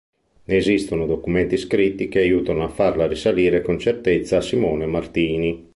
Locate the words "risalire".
3.05-3.61